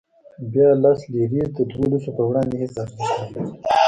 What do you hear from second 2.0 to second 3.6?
په وړاندې هېڅ ارزښت نه لري.